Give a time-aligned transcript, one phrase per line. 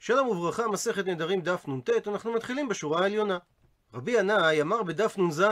[0.00, 3.38] שלום וברכה, מסכת נדרים דף נ"ט, אנחנו מתחילים בשורה העליונה.
[3.94, 5.42] רבי ינאי אמר בדף נ"ז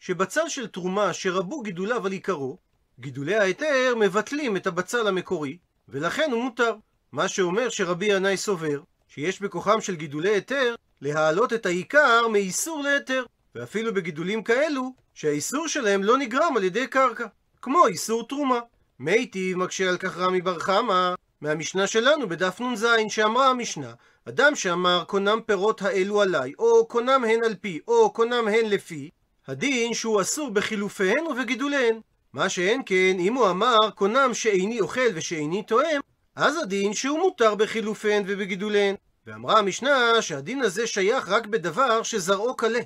[0.00, 2.58] שבצל של תרומה שרבו גידוליו על עיקרו,
[3.00, 5.58] גידולי ההיתר מבטלים את הבצל המקורי,
[5.88, 6.74] ולכן הוא מותר.
[7.12, 13.24] מה שאומר שרבי ינאי סובר שיש בכוחם של גידולי היתר להעלות את העיקר מאיסור להיתר,
[13.54, 17.26] ואפילו בגידולים כאלו שהאיסור שלהם לא נגרם על ידי קרקע,
[17.62, 18.60] כמו איסור תרומה.
[18.98, 23.92] מיטיב מקשה על כך רמי בר חמא מהמשנה שלנו בדף נ"ז שאמרה המשנה
[24.28, 29.10] אדם שאמר קונם פירות האלו עליי או קונם הן על פי או קונם הן לפי
[29.46, 32.00] הדין שהוא אסור בחילופיהן ובגידוליהן.
[32.32, 36.00] מה שאין כן אם הוא אמר קונם שאיני אוכל ושאיני תואם
[36.36, 38.94] אז הדין שהוא מותר בחילופיהן ובגידוליהן.
[39.26, 42.80] ואמרה המשנה שהדין הזה שייך רק בדבר שזרעו קלה.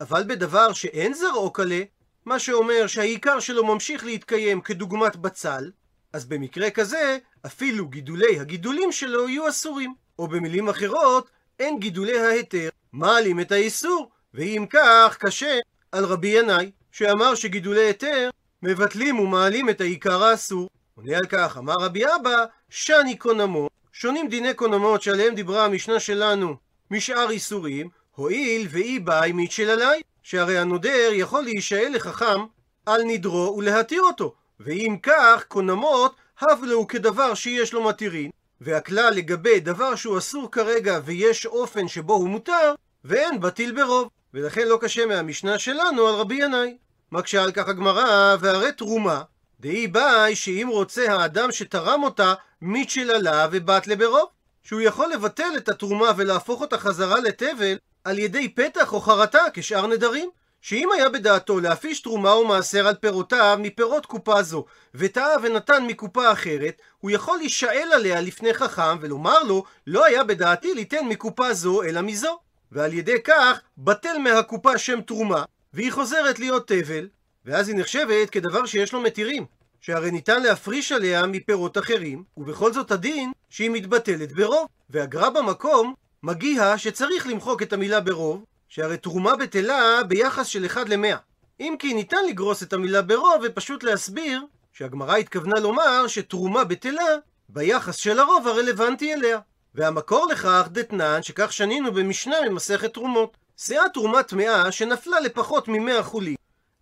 [0.00, 1.82] אבל בדבר שאין זרעו קלה
[2.26, 5.70] מה שאומר שהעיקר שלו ממשיך להתקיים כדוגמת בצל
[6.12, 9.94] אז במקרה כזה, אפילו גידולי הגידולים שלו יהיו אסורים.
[10.18, 15.58] או במילים אחרות, אין גידולי ההיתר מעלים את האיסור, ואם כך, קשה
[15.92, 18.30] על רבי ינאי, שאמר שגידולי היתר
[18.62, 20.68] מבטלים ומעלים את העיקר האסור.
[20.94, 26.56] עונה על כך, אמר רבי אבא, שני קונמו, שונים דיני קונמות שעליהם דיברה המשנה שלנו
[26.90, 32.40] משאר איסורים, הואיל ואי באי מיטשל עליי, שהרי הנודר יכול להישאל לחכם
[32.86, 36.14] על נדרו ולהתיר אותו, ואם כך, קונמות
[36.50, 42.28] הבלו כדבר שיש לו מתירין, והכלל לגבי דבר שהוא אסור כרגע ויש אופן שבו הוא
[42.28, 44.08] מותר, ואין בטיל ברוב.
[44.34, 46.76] ולכן לא קשה מהמשנה שלנו על רבי ינאי.
[47.12, 49.22] מקשה על כך הגמרא, והרי תרומה,
[49.60, 54.28] דאי באי שאם רוצה האדם שתרם אותה, מיטשללה ובת לברוב,
[54.62, 59.86] שהוא יכול לבטל את התרומה ולהפוך אותה חזרה לתבל על ידי פתח או חרטה כשאר
[59.86, 60.30] נדרים.
[60.62, 66.32] שאם היה בדעתו להפיש תרומה או מעשר על פירותיו מפירות קופה זו, וטעה ונתן מקופה
[66.32, 71.82] אחרת, הוא יכול להישאל עליה לפני חכם ולומר לו, לא היה בדעתי ליתן מקופה זו
[71.82, 72.38] אלא מזו.
[72.72, 77.08] ועל ידי כך, בטל מהקופה שם תרומה, והיא חוזרת להיות תבל,
[77.46, 79.46] ואז היא נחשבת כדבר שיש לו מתירים,
[79.80, 84.68] שהרי ניתן להפריש עליה מפירות אחרים, ובכל זאת הדין שהיא מתבטלת ברוב.
[84.90, 88.44] והגרא במקום מגיע שצריך למחוק את המילה ברוב,
[88.74, 91.16] שהרי תרומה בטלה ביחס של 1 ל-100.
[91.60, 97.04] אם כי ניתן לגרוס את המילה ברוב ופשוט להסביר שהגמרא התכוונה לומר שתרומה בטלה
[97.48, 99.38] ביחס של הרוב הרלוונטי אליה.
[99.74, 103.36] והמקור לכך דתנן שכך שנינו במשנה ממסכת תרומות.
[103.56, 106.36] שאה תרומה טמאה שנפלה לפחות מ-100 חולין.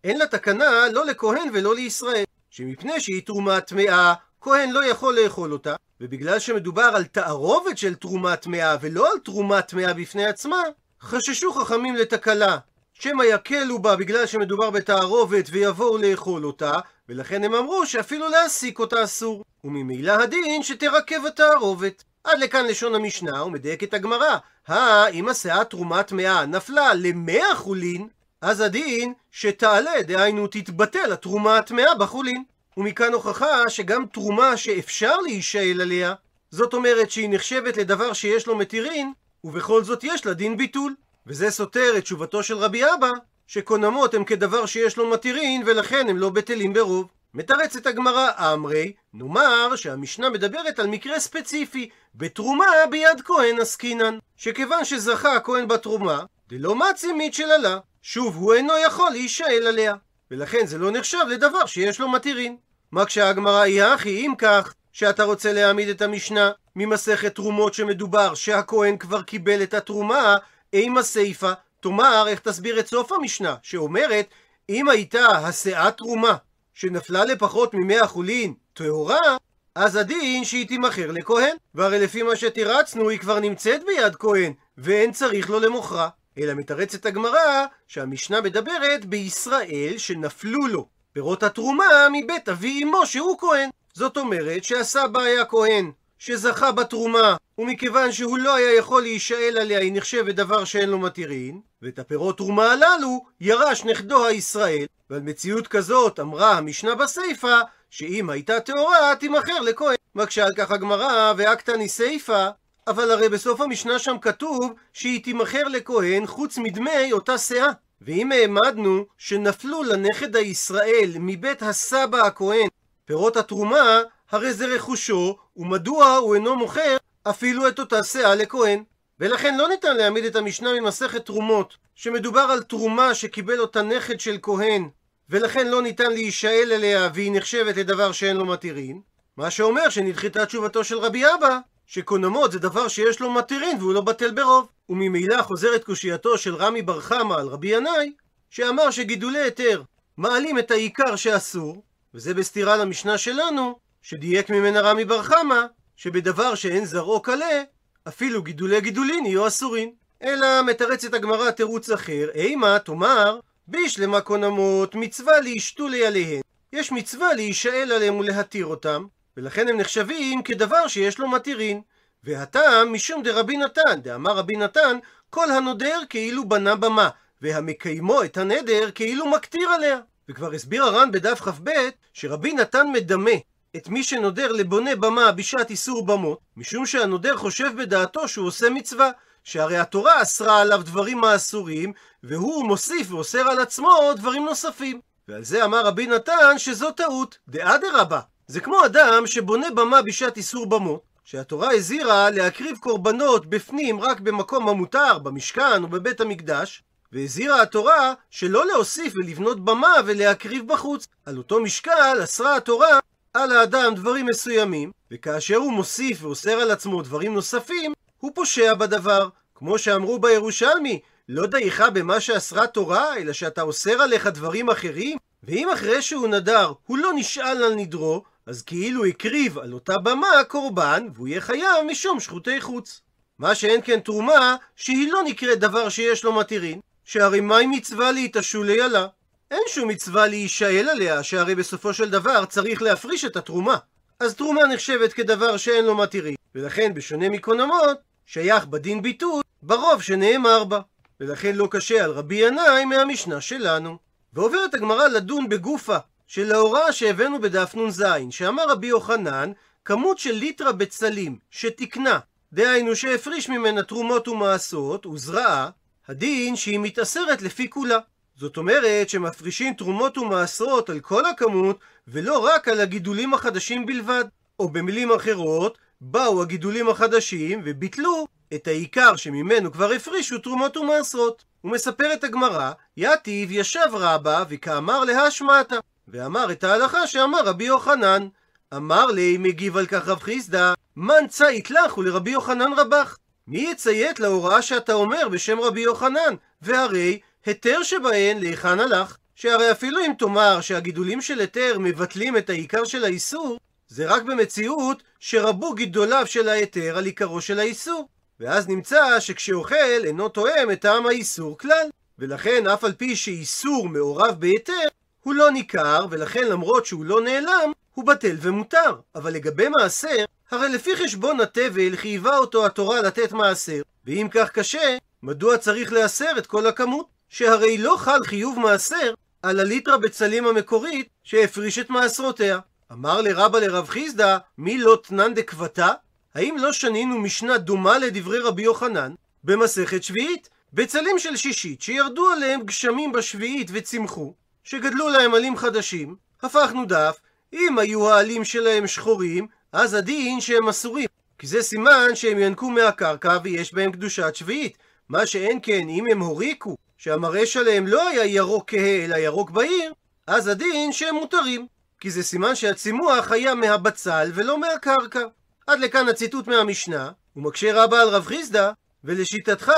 [0.05, 5.53] אין לה תקנה לא לכהן ולא לישראל, שמפני שהיא תרומה טמאה, כהן לא יכול לאכול
[5.53, 10.63] אותה, ובגלל שמדובר על תערובת של תרומה טמאה ולא על תרומה טמאה בפני עצמה,
[11.03, 12.59] חששו חכמים לתקלה,
[12.93, 16.73] שמא יקלו בה בגלל שמדובר בתערובת ויבואו לאכול אותה,
[17.09, 19.45] ולכן הם אמרו שאפילו להסיק אותה אסור.
[19.65, 22.05] וממילא הדין שתרכב התערובת.
[22.25, 24.37] עד לכאן לשון המשנה, ומדייקת הגמרא.
[24.67, 28.09] הא, אם השאה תרומה טמאה נפלה למאה חולין,
[28.41, 32.45] אז הדין שתעלה, דהיינו תתבטל התרומה הטמאה בחולין.
[32.77, 36.15] ומכאן הוכחה שגם תרומה שאפשר להישאל עליה,
[36.51, 39.13] זאת אומרת שהיא נחשבת לדבר שיש לו מתירין,
[39.45, 40.95] ובכל זאת יש לה דין ביטול.
[41.27, 43.11] וזה סותר את תשובתו של רבי אבא,
[43.47, 47.09] שקונמות הם כדבר שיש לו מתירין, ולכן הם לא בטלים ברוב.
[47.35, 55.37] מתרצת הגמרא אמרי, נאמר שהמשנה מדברת על מקרה ספציפי, בתרומה ביד כהן עסקינן, שכיוון שזכה
[55.37, 59.95] הכהן בתרומה, דלא מצי מיטשללה, שוב הוא אינו יכול להישאל עליה,
[60.31, 62.57] ולכן זה לא נחשב לדבר שיש לו מתירין.
[62.93, 68.97] מה כשהגמרא היא הכי אם כך, שאתה רוצה להעמיד את המשנה ממסכת תרומות שמדובר שהכהן
[68.97, 70.37] כבר קיבל את התרומה,
[70.73, 74.27] אימה סיפה, תאמר איך תסביר את סוף המשנה, שאומרת
[74.69, 76.37] אם הייתה השאה תרומה
[76.75, 79.37] שנפלה לפחות ממאה חולין טהורה,
[79.75, 81.57] אז הדין שהיא תימכר לכהן.
[81.75, 86.09] והרי לפי מה שתירצנו היא כבר נמצאת ביד כהן, ואין צריך לו למוכרה.
[86.39, 93.69] אלא מתרצת הגמרא שהמשנה מדברת בישראל שנפלו לו פירות התרומה מבית אבי אמו שהוא כהן.
[93.95, 99.93] זאת אומרת שהסבא היה כהן שזכה בתרומה, ומכיוון שהוא לא היה יכול להישאל עליה, היא
[99.95, 104.87] נחשבת דבר שאין לו מתירין, ואת הפירות תרומה הללו ירש נכדו הישראל.
[105.11, 109.95] ועל מציאות כזאת אמרה המשנה בסיפא, שאם הייתה טהורה, תימכר לכהן.
[110.15, 112.51] מקשה על כך הגמרא, ואקתני סיפא,
[112.87, 117.71] אבל הרי בסוף המשנה שם כתוב שהיא תימכר לכהן חוץ מדמי אותה שאה.
[118.01, 122.69] ואם העמדנו שנפלו לנכד הישראל מבית הסבא הכהן
[123.05, 124.01] פירות התרומה,
[124.31, 128.85] הרי זה רכושו, ומדוע הוא אינו מוכר אפילו את אותה שאה לכהן.
[129.21, 134.39] ולכן לא ניתן להעמיד את המשנה ממסכת תרומות, שמדובר על תרומה שקיבל אותה נכד של
[134.43, 134.89] כהן,
[135.31, 139.01] ולכן לא ניתן להישאל אליה והיא נחשבת לדבר שאין לו מתירין,
[139.37, 144.01] מה שאומר שנדחתה תשובתו של רבי אבא, שקונמות זה דבר שיש לו מתירין והוא לא
[144.01, 144.69] בטל ברוב.
[144.89, 148.13] וממילא חוזרת קושייתו של רמי בר חמא על רבי ינאי,
[148.51, 149.83] שאמר שגידולי היתר
[150.17, 151.83] מעלים את העיקר שאסור,
[152.15, 155.61] וזה בסתירה למשנה שלנו, שדייק ממנה רמי בר חמא,
[155.97, 157.63] שבדבר שאין זרעו קלה,
[158.09, 160.01] אפילו גידולי גידולין יהיו אסורים.
[160.23, 166.41] אלא מתרצת הגמרא תירוץ אחר, אימה תאמר, בישלמה קונמות מצווה להשתולי עליהן.
[166.73, 169.07] יש מצווה להישאל עליהם ולהתיר אותם,
[169.37, 171.81] ולכן הם נחשבים כדבר שיש לו מתירין.
[172.25, 174.99] והטעם משום דרבי נתן, דאמר רבי נתן,
[175.31, 177.09] כל הנודר כאילו בנה במה,
[177.43, 179.99] והמקיימו את הנדר כאילו מקטיר עליה.
[180.29, 181.71] וכבר הסביר הר"ן בדף כ"ב,
[182.13, 183.31] שרבי נתן מדמה
[183.77, 189.11] את מי שנודר לבונה במה בשעת איסור במות, משום שהנודר חושב בדעתו שהוא עושה מצווה,
[189.45, 195.01] שהרי התורה אסרה עליו דברים האסורים, והוא מוסיף ואוסר על עצמו דברים נוספים.
[195.29, 198.21] ועל זה אמר רבי נתן שזו טעות, דאדרבה.
[198.47, 204.69] זה כמו אדם שבונה במה בשעת איסור במות, שהתורה הזהירה להקריב קורבנות בפנים רק במקום
[204.69, 206.83] המותר, במשכן או בבית המקדש,
[207.13, 211.07] והזהירה התורה שלא להוסיף ולבנות במה ולהקריב בחוץ.
[211.27, 212.99] על אותו משקל אסרה התורה
[213.35, 219.29] על האדם דברים מסוימים, וכאשר הוא מוסיף ואוסר על עצמו דברים נוספים, הוא פושע בדבר.
[219.55, 225.19] כמו שאמרו בירושלמי, לא דייך במה שאסרה תורה, אלא שאתה אוסר עליך דברים אחרים?
[225.43, 230.45] ואם אחרי שהוא נדר הוא לא נשאל על נדרו, אז כאילו הקריב על אותה במה
[230.49, 233.01] קורבן, והוא יהיה חייב משום שחוטי חוץ.
[233.39, 238.81] מה שאין כן תרומה, שהיא לא נקראת דבר שיש לו מתירין, שהרי מהי מצווה להתעשולי
[238.81, 239.07] עלה?
[239.51, 243.77] אין שום מצווה להישאל עליה, שהרי בסופו של דבר צריך להפריש את התרומה.
[244.21, 250.65] אז תרומה נחשבת כדבר שאין לו מתירין, ולכן בשונה מקונמות, שייך בדין ביטול ברוב שנאמר
[250.65, 250.81] בה.
[251.21, 253.99] ולכן לא קשה על רבי ינאי מהמשנה שלנו.
[254.33, 259.53] ועוברת הגמרא לדון בגופה של ההוראה שהבאנו בדף נ"ז, שאמר רבי יוחנן,
[259.85, 262.19] כמות של ליטרה בצלים שתקנה,
[262.53, 265.71] דהיינו שהפריש ממנה תרומות ומעשות, וזרעה,
[266.09, 267.99] הדין שהיא מתאסרת לפי כולה.
[268.41, 271.79] זאת אומרת שמפרישים תרומות ומעשרות על כל הכמות,
[272.09, 274.25] ולא רק על הגידולים החדשים בלבד.
[274.61, 281.45] או במילים אחרות, באו הגידולים החדשים וביטלו את העיקר שממנו כבר הפרישו תרומות ומעשרות.
[281.65, 285.77] ומספרת הגמרא, יתיב ישב רבא וכאמר להשמעתה,
[286.09, 288.29] ואמר את ההלכה שאמר רבי יוחנן.
[288.77, 293.17] אמר לי, מגיב על כך רב חיסדא, מן צאית לך ולרבי יוחנן רבך.
[293.49, 296.35] מי יציית להוראה שאתה אומר בשם רבי יוחנן?
[296.63, 299.17] והרי היתר שבהן להיכן הלך?
[299.35, 305.03] שהרי אפילו אם תאמר שהגידולים של היתר מבטלים את העיקר של האיסור, זה רק במציאות
[305.21, 308.09] שרבו גידוליו של ההיתר על עיקרו של האיסור.
[308.41, 311.89] ואז נמצא שכשאוכל אינו תואם את טעם האיסור כלל.
[312.19, 314.89] ולכן אף על פי שאיסור מעורב בהיתר,
[315.21, 318.95] הוא לא ניכר, ולכן למרות שהוא לא נעלם, הוא בטל ומותר.
[319.15, 323.83] אבל לגבי מעשר, הרי לפי חשבון התבל חייבה אותו התורה לתת מעשר.
[324.07, 327.20] ואם כך קשה, מדוע צריך להסר את כל הכמות?
[327.31, 332.59] שהרי לא חל חיוב מעשר על הליטרה בצלים המקורית שהפריש את מעשרותיה.
[332.93, 335.93] אמר לרבא לרב חיסדא, מי לא תנן דקבתה?
[336.35, 340.49] האם לא שנינו משנה דומה לדברי רבי יוחנן במסכת שביעית?
[340.73, 344.35] בצלים של שישית שירדו עליהם גשמים בשביעית וצמחו,
[344.65, 347.19] שגדלו להם עלים חדשים, הפכנו דף,
[347.53, 353.39] אם היו העלים שלהם שחורים, אז הדין שהם אסורים, כי זה סימן שהם ינקו מהקרקע
[353.43, 354.79] ויש בהם קדושת שביעית.
[355.09, 359.93] מה שאין כן, אם הם הוריקו, שהמראה שלהם לא היה ירוק כהה אלא ירוק בהיר,
[360.27, 361.67] אז הדין שהם מותרים.
[362.01, 365.23] כי זה סימן שהצימוח היה מהבצל ולא מהקרקע.
[365.67, 368.71] עד לכאן הציטוט מהמשנה, ומקשה רבה על רב חיסדא,
[369.05, 369.73] ולשיטתך,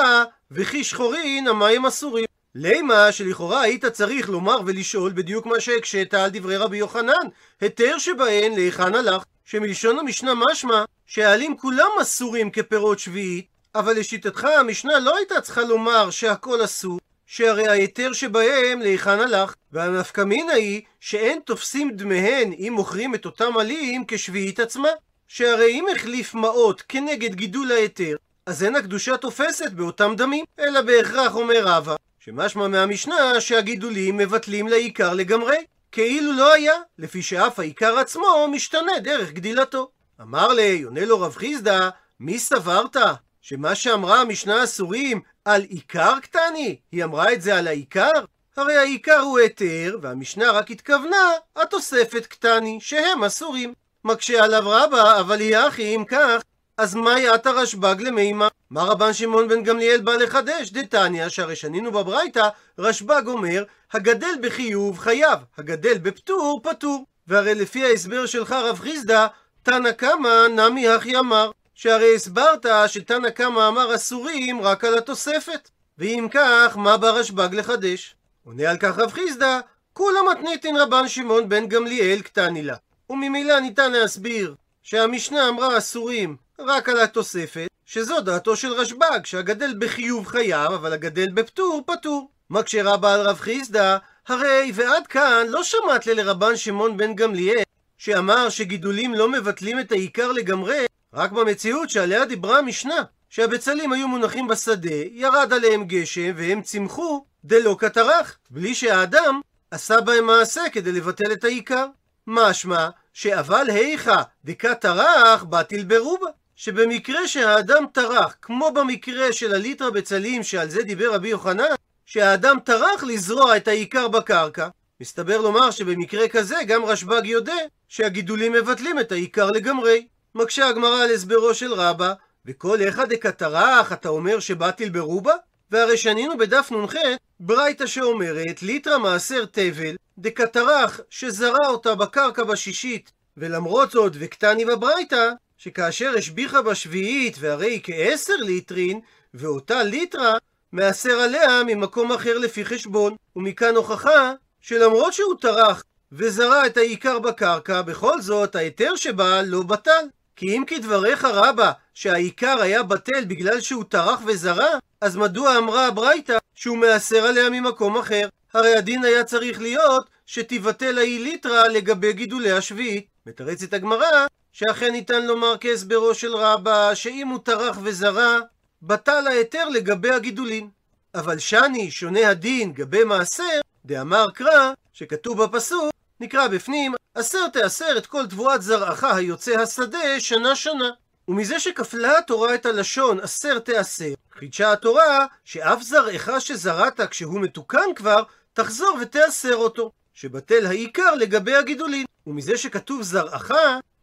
[0.50, 2.24] וכי שחורין המים אסורים.
[2.54, 7.26] לימה שלכאורה היית צריך לומר ולשאול בדיוק מה שהקשית על דברי רבי יוחנן,
[7.60, 14.98] היתר שבהן להיכן הלך, שמלשון המשנה משמע שהעלים כולם אסורים כפירות שביעית, אבל לשיטתך המשנה
[14.98, 16.98] לא הייתה צריכה לומר שהכל אסור,
[17.34, 23.56] שהרי ההיתר שבהם להיכן הלך, והנפקא מינה היא שאין תופסים דמיהן אם מוכרים את אותם
[23.56, 24.88] עלים כשביעית עצמה.
[25.28, 31.34] שהרי אם החליף מעות כנגד גידול ההיתר, אז אין הקדושה תופסת באותם דמים, אלא בהכרח
[31.34, 35.56] אומר רבא, שמשמע מהמשנה שהגידולים מבטלים לעיקר לגמרי,
[35.92, 39.90] כאילו לא היה, לפי שאף העיקר עצמו משתנה דרך גדילתו.
[40.20, 41.88] אמר לי, עונה לו רב חיסדא,
[42.20, 42.96] מי סברת?
[43.44, 48.10] שמה שאמרה המשנה אסורים על עיקר קטני, היא אמרה את זה על העיקר?
[48.56, 53.74] הרי העיקר הוא היתר, והמשנה רק התכוונה, התוספת קטני, שהם אסורים.
[54.04, 56.42] מקשה עליו רבא, אבל יהיה אחי אם כך,
[56.76, 58.48] אז מה יעתה רשב"ג למימה?
[58.70, 60.70] מה רבן שמעון בן גמליאל בא לחדש?
[60.70, 67.06] דתניא, שהרי שנינו בברייתא, רשב"ג אומר, הגדל בחיוב חייב, הגדל בפטור פטור.
[67.26, 69.26] והרי לפי ההסבר שלך רב חיסדא,
[69.62, 71.50] תנא קמא נמי הכי אמר,
[71.82, 75.70] שהרי הסברת שתנא קמא אמר אסורים רק על התוספת.
[75.98, 78.14] ואם כך, מה בא רשב"ג לחדש?
[78.44, 79.60] עונה על כך רב חיסדא,
[79.92, 82.76] כולה מתניתין רבן שמעון בן גמליאל קטני לה.
[83.10, 90.26] וממילא ניתן להסביר שהמשנה אמרה אסורים רק על התוספת, שזו דעתו של רשב"ג, שהגדל בחיוב
[90.26, 92.30] חייב, אבל הגדל בפטור פטור.
[92.50, 93.96] מקשה רבא על רב חיסדא,
[94.28, 97.62] הרי ועד כאן לא שמעת לרבן שמעון בן גמליאל,
[97.98, 104.48] שאמר שגידולים לא מבטלים את העיקר לגמרי, רק במציאות שעליה דיברה המשנה, שהבצלים היו מונחים
[104.48, 109.40] בשדה, ירד עליהם גשם והם צמחו דלא כטרח, בלי שהאדם
[109.70, 111.86] עשה בהם מעשה כדי לבטל את העיקר.
[112.26, 116.26] משמע שאבל היכא דקטרח בטיל ברובה.
[116.56, 121.74] שבמקרה שהאדם טרח, כמו במקרה של הליטרה בצלים שעל זה דיבר רבי יוחנן,
[122.06, 124.68] שהאדם טרח לזרוע את העיקר בקרקע,
[125.00, 127.56] מסתבר לומר שבמקרה כזה גם רשב"ג יודע
[127.88, 130.06] שהגידולים מבטלים את העיקר לגמרי.
[130.34, 132.12] מקשה הגמרא על הסברו של רבא,
[132.46, 135.34] וכל אחד דקטרח אתה אומר שבטיל ברובה?
[135.70, 136.94] והרי שנינו בדף נ"ח
[137.40, 146.14] ברייתא שאומרת ליטרה מעשר תבל דקטרח שזרע אותה בקרקע בשישית ולמרות זאת וקטני בברייתא שכאשר
[146.18, 149.00] השביחה בשביעית והרי כעשר ליטרין
[149.34, 150.34] ואותה ליטרה
[150.72, 157.82] מעשר עליה ממקום אחר לפי חשבון ומכאן הוכחה שלמרות שהוא טרח וזרע את העיקר בקרקע
[157.82, 163.84] בכל זאת ההיתר שבה לא בטל כי אם כדבריך רבה שהעיקר היה בטל בגלל שהוא
[163.84, 168.28] טרח וזרע, אז מדוע אמרה הברייתא שהוא מעשר עליה ממקום אחר?
[168.54, 173.06] הרי הדין היה צריך להיות שתבטל האיליטרה לגבי גידולי השביעית.
[173.26, 178.38] מתרצת הגמרא שאכן ניתן לומר כהסברו של רבה שאם הוא טרח וזרע,
[178.82, 180.70] בטל ההיתר לגבי הגידולים.
[181.14, 188.06] אבל שני שונה הדין גבי מעשר, דאמר קרא, שכתוב בפסוק, נקרא בפנים, עשר תעשר את
[188.06, 190.90] כל תבואת זרעך היוצא השדה שנה שנה.
[191.28, 198.22] ומזה שכפלה התורה את הלשון עשר תעשר, חידשה התורה שאף זרעך שזרעת כשהוא מתוקן כבר,
[198.52, 202.06] תחזור ותעשר אותו, שבטל העיקר לגבי הגידולין.
[202.26, 203.50] ומזה שכתוב זרעך,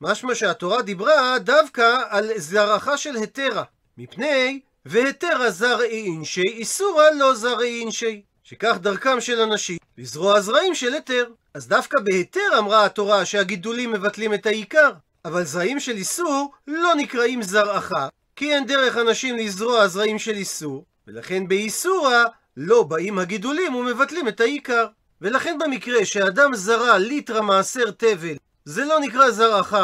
[0.02, 3.64] משמע שהתורה דיברה דווקא על זרעך של התרה,
[3.98, 10.94] מפני והתרה זרעי אינשי איסורא לא זרעי אינשי, שכך דרכם של אנשים לזרוע זרעים של
[10.94, 11.30] היתר.
[11.54, 14.92] אז דווקא בהיתר אמרה התורה שהגידולים מבטלים את העיקר,
[15.26, 17.94] אבל זרעים של איסור לא נקראים זרעך,
[18.36, 22.24] כי אין דרך אנשים לזרוע זרעים של איסור, ולכן באיסורא
[22.58, 24.88] לא באים הגידולים ומבטלים את העיקר.
[25.22, 29.76] ולכן במקרה שאדם זרע ליטרה מעשר תבל, זה לא נקרא זרעך,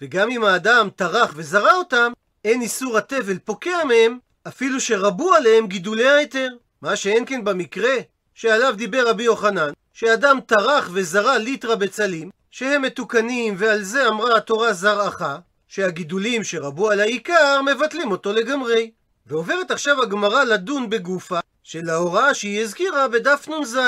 [0.00, 2.12] וגם אם האדם טרח וזרע אותם,
[2.44, 6.48] אין איסור התבל פוקע מהם, אפילו שרבו עליהם גידולי ההיתר.
[6.82, 7.94] מה שאין כן במקרה
[8.34, 14.72] שעליו דיבר רבי יוחנן, שאדם טרח וזרע ליטרה בצלים, שהם מתוקנים ועל זה אמרה התורה
[14.72, 15.22] זרעך,
[15.68, 18.90] שהגידולים שרבו על העיקר מבטלים אותו לגמרי.
[19.26, 23.78] ועוברת עכשיו הגמרא לדון בגופה של ההוראה שהיא הזכירה בדף נ"ז,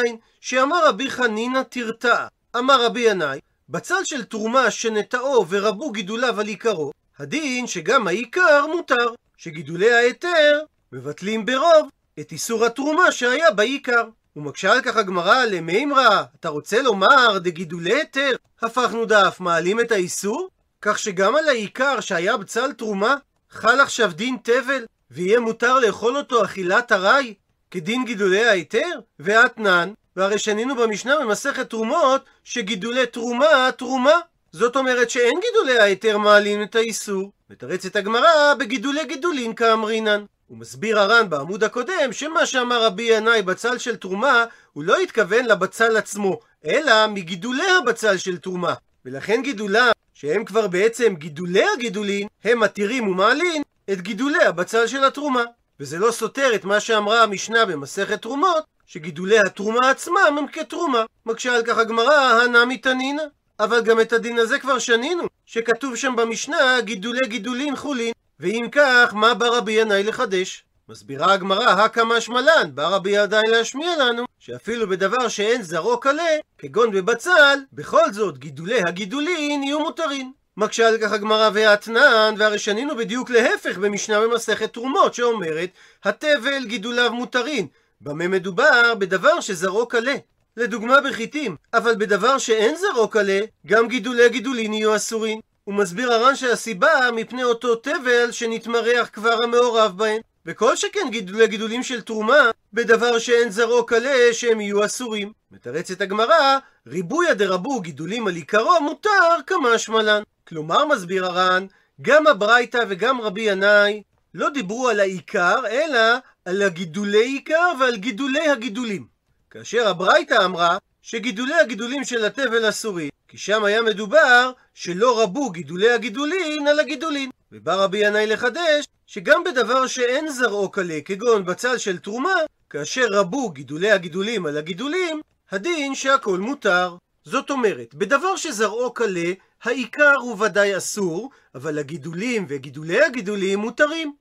[0.40, 2.26] שאמר רבי חנינא תרתע.
[2.56, 9.14] אמר רבי ינאי, בצל של תרומה שנטעו ורבו גידוליו על עיקרו, הדין שגם העיקר מותר,
[9.37, 10.61] שגידולי ההיתר
[10.92, 11.88] מבטלים ברוב
[12.20, 14.04] את איסור התרומה שהיה בעיקר.
[14.36, 20.48] ומקשה על כך הגמרא למימרא, אתה רוצה לומר דגידולי היתר, הפכנו דף, מעלים את האיסור?
[20.82, 23.16] כך שגם על העיקר שהיה בצל תרומה,
[23.50, 27.34] חל עכשיו דין תבל, ויהיה מותר לאכול אותו אכילת ארעי,
[27.70, 29.00] כדין גידולי ההיתר?
[29.20, 34.18] ואתנן, והרי שנינו במשנה במסכת תרומות, שגידולי תרומה, תרומה.
[34.52, 37.32] זאת אומרת שאין גידולי ההיתר מעלים את האיסור.
[37.50, 40.24] מתרצת הגמרא בגידולי גידולין כאמרינן.
[40.48, 45.44] הוא מסביר הר"ן בעמוד הקודם שמה שאמר רבי ינאי בצל של תרומה הוא לא התכוון
[45.44, 48.74] לבצל עצמו אלא מגידולי הבצל של תרומה.
[49.04, 55.44] ולכן גידוליו שהם כבר בעצם גידולי הגידולין הם מתירים ומעלין את גידולי הבצל של התרומה.
[55.80, 61.04] וזה לא סותר את מה שאמרה המשנה במסכת תרומות שגידולי התרומה עצמם הם כתרומה.
[61.26, 63.22] מקשה על כך הגמרא הנמי תנינא
[63.60, 69.14] אבל גם את הדין הזה כבר שנינו שכתוב שם במשנה גידולי גידולין חולין ואם כך,
[69.14, 70.64] מה בא רבי ינאי לחדש?
[70.88, 76.90] מסבירה הגמרא, הקא משמלן, בא רבי ינאי להשמיע לנו, שאפילו בדבר שאין זרעו קלה, כגון
[76.90, 80.32] בבצל, בכל זאת גידולי הגידולין יהיו מותרים.
[80.56, 85.70] מקשה על כך הגמרא והאתנן, והרי שנינו בדיוק להפך במשנה במסכת תרומות, שאומרת,
[86.04, 87.66] התבל גידוליו מותרים.
[88.00, 88.94] במה מדובר?
[88.98, 90.14] בדבר שזרעו קלה.
[90.56, 95.40] לדוגמה בחיטים, אבל בדבר שאין זרעו קלה, גם גידולי גידולין יהיו אסורים.
[95.64, 100.21] הוא מסביר הר"ן שהסיבה מפני אותו תבל שנתמרח כבר המעורב בהן.
[100.47, 105.33] וכל שכן גידולי גידולים של תרומה, בדבר שאין זרעו קלה שהם יהיו אסורים.
[105.50, 109.11] מתרצת הגמרא, ריבויה דרבו גידולים על עיקרו מותר
[109.47, 110.23] כמה שמלן.
[110.49, 111.66] כלומר, מסביר הר"ן,
[112.02, 114.02] גם הברייתא וגם רבי ינאי
[114.35, 116.00] לא דיברו על העיקר, אלא
[116.44, 119.06] על הגידולי עיקר ועל גידולי הגידולים.
[119.50, 125.90] כאשר הברייתא אמרה שגידולי הגידולים של התבל אסורים, כי שם היה מדובר שלא רבו גידולי
[125.90, 127.30] הגידולין על הגידולין.
[127.52, 132.34] ובא רבי ינאי לחדש שגם בדבר שאין זרעו קלה, כגון בצל של תרומה,
[132.70, 136.96] כאשר רבו גידולי הגידולים על הגידולים, הדין שהכל מותר.
[137.24, 144.12] זאת אומרת, בדבר שזרעו קלה, העיקר הוא ודאי אסור, אבל הגידולים וגידולי הגידולים מותרים.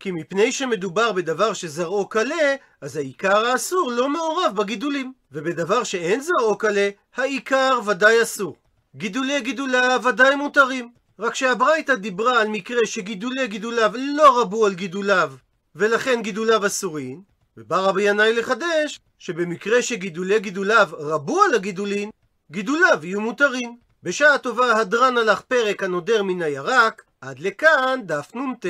[0.00, 5.12] כי מפני שמדובר בדבר שזרעו קלה, אז העיקר האסור לא מעורב בגידולים.
[5.32, 8.56] ובדבר שאין זרעו קלה, העיקר ודאי אסור.
[8.96, 10.90] גידולי גידוליו ודאי מותרים.
[11.18, 15.32] רק שהברייתא דיברה על מקרה שגידולי גידוליו לא רבו על גידוליו,
[15.76, 17.22] ולכן גידוליו אסורים,
[17.56, 22.10] ובא רבי ינאי לחדש שבמקרה שגידולי גידוליו רבו על הגידולין,
[22.50, 23.76] גידוליו יהיו מותרים.
[24.02, 28.66] בשעה טובה הדרן הלך פרק הנודר מן הירק, עד לכאן דף נ"ט.